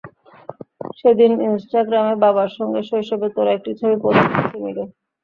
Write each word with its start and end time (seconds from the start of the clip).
সেদিন 0.99 1.31
ইনস্টাগ্রামে 1.47 2.15
বাবার 2.23 2.49
সঙ্গে 2.57 2.81
শৈশবে 2.89 3.27
তোলা 3.35 3.51
একটি 3.53 3.71
ছবি 3.79 3.95
পোস্ট 4.03 4.23
করেছে 4.27 4.57
মিডো। 4.63 4.83